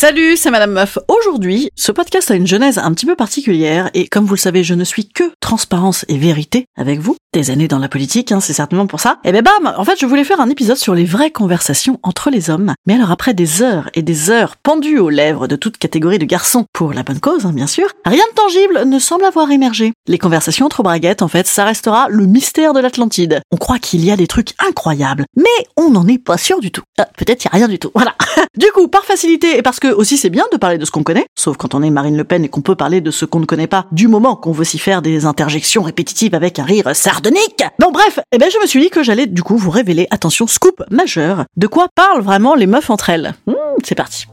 [0.00, 0.96] Salut, c'est Madame Meuf.
[1.08, 4.64] Aujourd'hui, ce podcast a une genèse un petit peu particulière et comme vous le savez,
[4.64, 7.16] je ne suis que transparence et vérité avec vous.
[7.34, 9.18] Des années dans la politique, hein, c'est certainement pour ça.
[9.24, 12.30] Et ben bam, en fait, je voulais faire un épisode sur les vraies conversations entre
[12.30, 12.72] les hommes.
[12.86, 16.24] Mais alors après des heures et des heures pendues aux lèvres de toute catégorie de
[16.24, 19.92] garçons, pour la bonne cause, hein, bien sûr, rien de tangible ne semble avoir émergé.
[20.08, 23.42] Les conversations entre braguettes, en fait, ça restera le mystère de l'Atlantide.
[23.52, 26.72] On croit qu'il y a des trucs incroyables, mais on n'en est pas sûr du
[26.72, 26.82] tout.
[26.98, 27.90] Ah, Peut-être y a rien du tout.
[27.94, 28.14] Voilà.
[28.56, 31.02] du coup, par facilité et parce que aussi c'est bien de parler de ce qu'on
[31.02, 33.40] connaît, sauf quand on est Marine Le Pen et qu'on peut parler de ce qu'on
[33.40, 36.94] ne connaît pas, du moment qu'on veut s'y faire des interjections répétitives avec un rire
[36.94, 37.62] sardonique.
[37.78, 40.46] Bon bref, eh ben je me suis dit que j'allais du coup vous révéler, attention,
[40.46, 43.34] scoop majeur, de quoi parlent vraiment les meufs entre elles.
[43.46, 44.26] Hmm, c'est parti.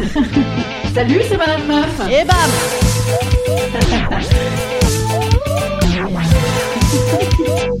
[0.94, 2.00] Salut, c'est Madame Meuf.
[2.10, 2.36] Et bam.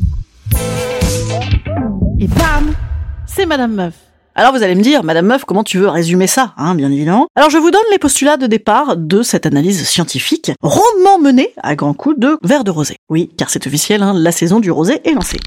[2.22, 2.74] Et bam
[3.26, 3.94] C'est Madame Meuf.
[4.34, 7.28] Alors vous allez me dire, Madame Meuf, comment tu veux résumer ça, hein, bien évidemment
[7.34, 11.74] Alors je vous donne les postulats de départ de cette analyse scientifique, rondement menée à
[11.76, 12.96] grands coups de verre de rosé.
[13.08, 15.40] Oui, car c'est officiel, hein, la saison du rosé est lancée.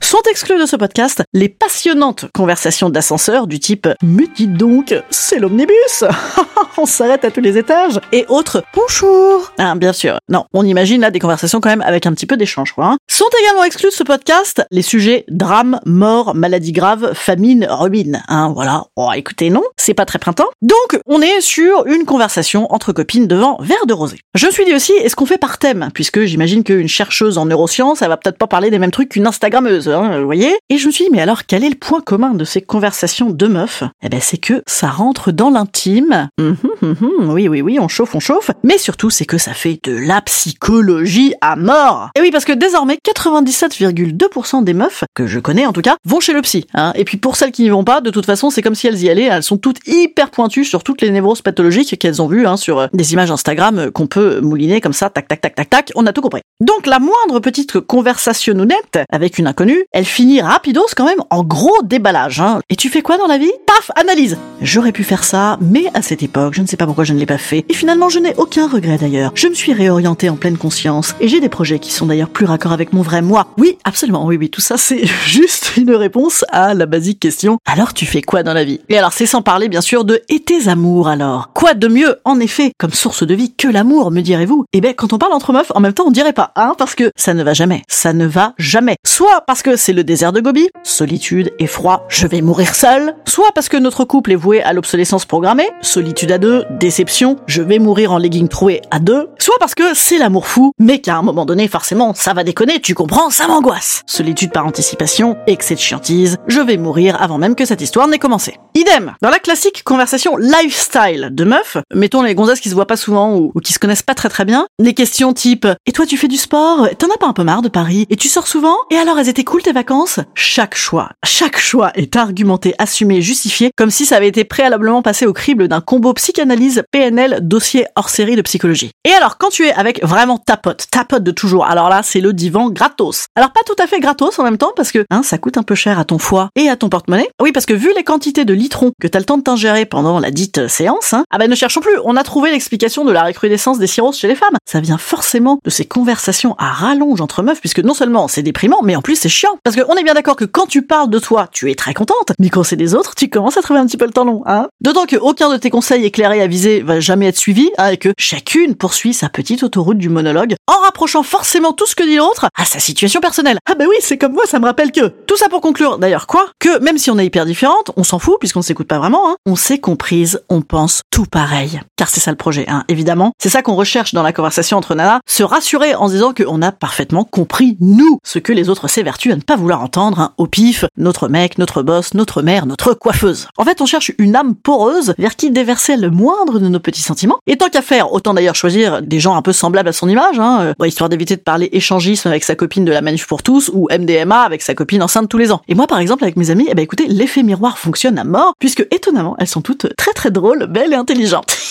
[0.00, 5.38] Sont exclus de ce podcast les passionnantes conversations d'ascenseur du type «Mais dites donc, c'est
[5.38, 6.04] l'omnibus
[6.78, 10.18] On s'arrête à tous les étages!» et autres «Bonjour!» Hein, bien sûr.
[10.30, 12.86] Non, on imagine là des conversations quand même avec un petit peu d'échange, quoi.
[12.86, 12.96] hein.
[13.10, 18.22] Sont également exclus de ce podcast les sujets drame, mort, maladie grave, famine, ruine.
[18.28, 18.84] Hein, voilà.
[18.96, 20.48] Oh, écoutez, non, c'est pas très printemps.
[20.62, 24.20] Donc, on est sur une conversation entre copines devant verre de rosé.
[24.34, 25.90] Je me suis dit aussi, est-ce qu'on fait par thème?
[25.92, 29.26] Puisque j'imagine qu'une chercheuse en neurosciences, elle va peut-être pas parler des mêmes trucs qu'une
[29.26, 32.34] Instagrammeuse, vous voyez Et je me suis dit, mais alors, quel est le point commun
[32.34, 33.82] de ces conversations de meufs?
[34.02, 36.28] Eh ben, c'est que ça rentre dans l'intime.
[36.38, 38.50] Mhm, mhm, oui, oui, oui, on chauffe, on chauffe.
[38.64, 42.10] Mais surtout, c'est que ça fait de la psychologie à mort.
[42.16, 46.20] Et oui, parce que désormais, 97,2% des meufs, que je connais en tout cas, vont
[46.20, 46.66] chez le psy.
[46.74, 46.92] Hein.
[46.94, 49.02] Et puis pour celles qui n'y vont pas, de toute façon, c'est comme si elles
[49.02, 49.24] y allaient.
[49.24, 52.78] Elles sont toutes hyper pointues sur toutes les névroses pathologiques qu'elles ont vues hein, sur
[52.78, 55.92] euh, des images Instagram euh, qu'on peut mouliner comme ça, tac, tac, tac, tac, tac.
[55.94, 56.40] On a tout compris.
[56.60, 61.42] Donc la moindre petite conversation honnête avec une inconnue, elle finit rapidos quand même en
[61.42, 62.40] gros déballage.
[62.40, 62.60] Hein.
[62.70, 63.52] Et tu fais quoi dans la vie?
[63.66, 64.38] Paf, analyse.
[64.60, 67.18] J'aurais pu faire ça, mais à cette époque, je ne sais pas pourquoi je ne
[67.18, 67.64] l'ai pas fait.
[67.68, 69.32] Et finalement, je n'ai aucun regret d'ailleurs.
[69.34, 72.46] Je me suis réorientée en pleine conscience et j'ai des projets qui sont d'ailleurs plus
[72.46, 73.48] raccords avec mon vrai moi.
[73.58, 77.58] Oui, absolument, oui, oui, tout ça c'est juste une réponse à la basique question.
[77.66, 78.80] Alors tu fais quoi dans la vie?
[78.88, 81.50] Et alors c'est sans parler bien sûr de et tes amours alors?
[81.52, 84.64] Quoi de mieux, en effet, comme source de vie que l'amour, me direz-vous?
[84.72, 86.94] Eh ben quand on parle entre meufs, en même temps on dirait pas, hein, parce
[86.94, 88.96] que ça ne va jamais, ça ne va jamais.
[89.06, 93.14] Soit parce que c'est le désert de Gobi, solitude, effroi, je vais mourir seul.
[93.26, 97.62] Soit parce que notre couple est voué à l'obsolescence programmée, solitude à deux, déception, je
[97.62, 99.28] vais mourir en legging troué à deux.
[99.38, 102.80] Soit parce que c'est l'amour fou, mais qu'à un moment donné, forcément, ça va déconner,
[102.80, 104.02] tu comprends, ça m'angoisse.
[104.06, 108.18] Solitude par anticipation, excès de chiantise, je vais mourir avant même que cette histoire n'ait
[108.18, 108.56] commencé.
[108.74, 112.96] Idem, dans la classique conversation lifestyle de meufs, mettons les gonzesses qui se voient pas
[112.96, 116.06] souvent ou, ou qui se connaissent pas très très bien, les questions type «Et toi
[116.06, 116.88] tu fais du sport?
[116.98, 118.06] T'en as pas un peu marre de Paris?
[118.10, 118.76] Et tu sors souvent?
[118.90, 123.70] Et alors elles étaient cool tes vacances?» Chaque choix, chaque choix est argumenté, assumé, justifié,
[123.76, 128.08] comme si ça avait été préalablement passé au crible d'un combo psychanalyse PNL dossier hors
[128.08, 128.90] série de psychologie.
[129.04, 132.02] Et alors quand tu es avec vraiment ta pote, ta pote de toujours, alors là
[132.02, 133.26] c'est le divan gratos.
[133.36, 135.62] Alors pas tout à fait gratos en même temps parce que hein, ça coûte un
[135.62, 137.28] peu cher à ton foie et à ton porte-monnaie.
[137.40, 140.18] Oui parce que vu les quantités de litrons que t'as le temps de t'ingérer pendant
[140.18, 143.22] la dite séance, hein, ah ben ne cherchons plus, on a trouvé l'explication de la
[143.24, 144.56] recrudescence des cirrhoses chez les femmes.
[144.64, 148.80] Ça vient forcément de ces conversations à rallonge entre meufs puisque non seulement c'est déprimant
[148.82, 149.58] mais en plus c'est chiant chiant.
[149.64, 152.32] Parce qu'on est bien d'accord que quand tu parles de toi, tu es très contente,
[152.38, 154.42] mais quand c'est des autres, tu commences à trouver un petit peu le temps long,
[154.46, 154.68] hein.
[154.80, 158.10] D'autant que aucun de tes conseils éclairés avisés va jamais être suivi, hein, et que
[158.18, 162.48] chacune poursuit sa petite autoroute du monologue en rapprochant forcément tout ce que dit l'autre
[162.56, 163.58] à sa situation personnelle.
[163.68, 165.08] Ah bah oui, c'est comme moi, ça me rappelle que.
[165.26, 166.46] Tout ça pour conclure, d'ailleurs quoi?
[166.58, 169.36] Que même si on est hyper différentes, on s'en fout puisqu'on s'écoute pas vraiment, hein,
[169.46, 171.80] on s'est comprise, on pense tout pareil.
[171.96, 173.32] Car c'est ça le projet, hein, évidemment.
[173.38, 176.62] C'est ça qu'on recherche dans la conversation entre Nana, se rassurer en se disant qu'on
[176.62, 180.46] a parfaitement compris, nous, ce que les autres s'évertuent à pas vouloir entendre, hein, au
[180.46, 183.48] pif, notre mec, notre boss, notre mère, notre coiffeuse.
[183.56, 187.02] En fait, on cherche une âme poreuse vers qui déverser le moindre de nos petits
[187.02, 187.38] sentiments.
[187.46, 190.38] Et tant qu'à faire, autant d'ailleurs choisir des gens un peu semblables à son image,
[190.38, 193.70] hein, euh, histoire d'éviter de parler échangisme avec sa copine de la manif pour tous
[193.72, 195.62] ou MDMA avec sa copine enceinte tous les ans.
[195.68, 198.54] Et moi, par exemple, avec mes amis, eh ben écoutez, l'effet miroir fonctionne à mort,
[198.58, 201.56] puisque étonnamment, elles sont toutes très très drôles, belles et intelligentes.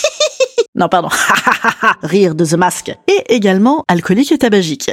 [0.78, 1.08] Non, pardon.
[2.02, 2.92] Rire de The Mask.
[3.08, 4.92] Et également alcoolique et tabagique.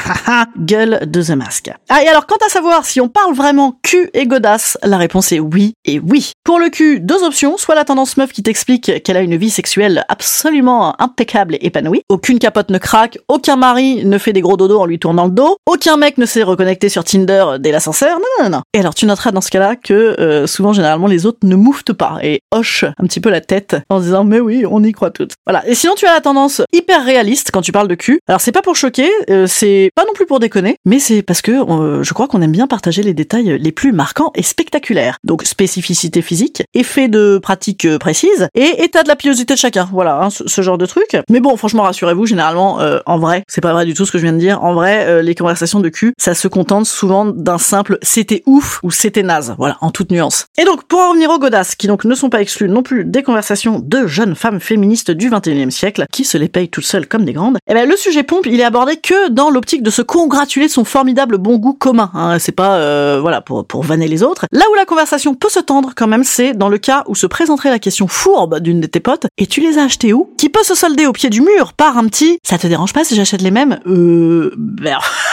[0.58, 1.70] Gueule de The Mask.
[1.96, 5.30] Ah, et alors, quant à savoir si on parle vraiment cul et godasse, la réponse
[5.30, 6.32] est oui et oui.
[6.42, 7.56] Pour le cul, deux options.
[7.56, 12.02] Soit la tendance meuf qui t'explique qu'elle a une vie sexuelle absolument impeccable et épanouie.
[12.08, 15.30] Aucune capote ne craque, aucun mari ne fait des gros dodos en lui tournant le
[15.30, 18.18] dos, aucun mec ne s'est reconnecté sur Tinder dès l'ascenseur.
[18.18, 18.62] Non, non, non.
[18.72, 21.92] Et alors, tu noteras dans ce cas-là que euh, souvent, généralement, les autres ne mouftent
[21.92, 25.12] pas et hochent un petit peu la tête en disant, mais oui, on y croit
[25.46, 25.62] voilà.
[25.68, 28.18] Et sinon, tu as la tendance hyper réaliste quand tu parles de cul.
[28.26, 31.40] Alors, c'est pas pour choquer, euh, c'est pas non plus pour déconner, mais c'est parce
[31.40, 31.52] que
[31.84, 35.18] euh, je crois qu'on aime bien partager les détails les plus marquants et spectaculaires.
[35.24, 39.88] Donc, spécificité physique, effet de pratique euh, précise et état de la pilosité de chacun.
[39.92, 41.16] Voilà, hein, ce, genre de truc.
[41.30, 44.22] Mais bon, franchement, rassurez-vous, généralement, en vrai, c'est pas vrai du tout ce que je
[44.22, 44.62] viens de dire.
[44.64, 48.90] En vrai, les conversations de cul, ça se contente souvent d'un simple c'était ouf ou
[48.90, 49.54] c'était naze.
[49.58, 50.46] Voilà, en toute nuance.
[50.58, 53.04] Et donc, pour en revenir aux godasses, qui donc ne sont pas exclus non plus
[53.04, 57.06] des conversations de jeunes femmes féministes du 21e siècle, qui se les paye toutes seules
[57.06, 59.90] comme des grandes, eh ben, le sujet pompe, il est abordé que dans l'optique de
[59.90, 62.10] se congratuler de son formidable bon goût commun.
[62.14, 62.38] Hein.
[62.38, 64.46] C'est pas, euh, voilà, pour, pour vanner les autres.
[64.52, 67.26] Là où la conversation peut se tendre quand même, c'est dans le cas où se
[67.26, 70.32] présenterait la question fourbe d'une de tes potes, et tu les as achetés où?
[70.38, 73.04] Qui peut se solder au pied du mur par un petit, ça te dérange pas
[73.04, 73.80] si j'achète les mêmes?
[73.86, 75.00] Euh, ben, en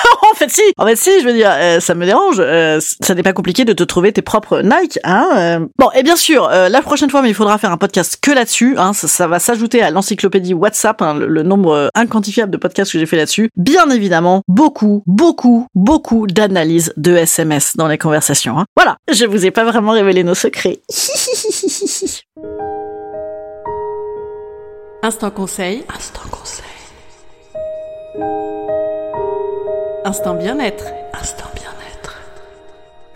[0.46, 2.38] fait si, en fait si, je veux dire, euh, ça me dérange.
[2.40, 5.68] Euh, ça n'est pas compliqué de te trouver tes propres Nike, hein.
[5.78, 8.76] Bon, et bien sûr, la prochaine fois, mais il faudra faire un podcast que là-dessus,
[8.78, 8.94] hein.
[8.94, 13.00] Ça, ça va s'ajouter à l'encyclopédie WhatsApp, hein, le, nombre euh, inquantifiable de podcasts que
[13.00, 13.50] j'ai fait là-dessus.
[13.56, 18.58] Bien évidemment, beaucoup, beaucoup, beaucoup d'analyses de SMS dans les conversations.
[18.60, 18.66] Hein.
[18.76, 20.80] Voilà, je vous ai pas vraiment révélé nos secrets.
[25.04, 25.84] Instant conseil.
[25.96, 26.66] Instant conseil.
[30.04, 30.86] Instant bien-être.
[31.14, 31.46] Instant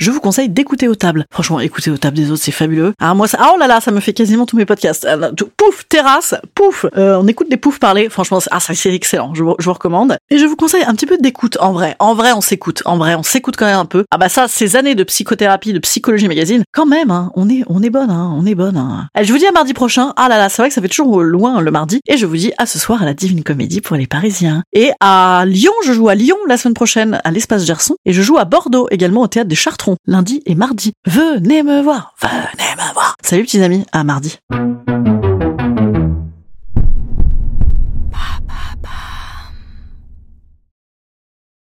[0.05, 1.25] je vous conseille d'écouter aux tables.
[1.31, 2.93] Franchement, écouter aux tables des autres, c'est fabuleux.
[2.99, 5.03] Ah moi, ça, ah, oh là là, ça me fait quasiment tous mes podcasts.
[5.09, 8.07] Ah, pouf, terrasse, pouf, euh, on écoute des poufs parler.
[8.09, 9.33] Franchement, ah ça c'est excellent.
[9.33, 10.17] Je vous, je vous recommande.
[10.29, 11.57] Et je vous conseille un petit peu d'écoute.
[11.59, 12.83] En vrai, en vrai, on s'écoute.
[12.85, 14.05] En vrai, on s'écoute quand même un peu.
[14.11, 17.63] Ah bah ça, ces années de psychothérapie, de psychologie magazine, quand même, hein, on est,
[17.65, 18.77] on est bonne, hein, on est bonne.
[18.77, 19.07] Hein.
[19.19, 20.13] Je vous dis à mardi prochain.
[20.17, 21.99] Ah là là, c'est vrai que ça fait toujours loin le mardi.
[22.07, 24.61] Et je vous dis à ce soir à la Divine Comédie pour les Parisiens.
[24.71, 27.95] Et à Lyon, je joue à Lyon la semaine prochaine à l'espace Gerson.
[28.05, 30.93] Et je joue à Bordeaux également au théâtre des Chartrons lundi et mardi.
[31.05, 33.15] Venez me voir, venez me voir.
[33.23, 34.39] Salut petits amis, à mardi.